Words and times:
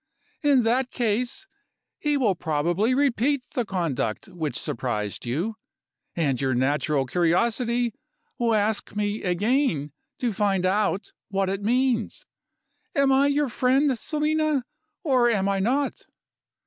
In 0.41 0.63
that 0.63 0.89
case, 0.89 1.45
he 1.99 2.17
will 2.17 2.33
probably 2.33 2.95
repeat 2.95 3.45
the 3.53 3.65
conduct 3.65 4.29
which 4.29 4.57
surprised 4.57 5.27
you; 5.27 5.57
and 6.15 6.41
your 6.41 6.55
natural 6.55 7.05
curiosity 7.05 7.93
will 8.39 8.55
ask 8.55 8.95
me 8.95 9.21
again 9.21 9.91
to 10.17 10.33
find 10.33 10.65
out 10.65 11.11
what 11.29 11.49
it 11.49 11.61
means. 11.61 12.25
Am 12.95 13.11
I 13.11 13.27
your 13.27 13.47
friend, 13.47 13.95
Selina, 13.95 14.65
or 15.03 15.29
am 15.29 15.47
I 15.47 15.59
not? 15.59 16.07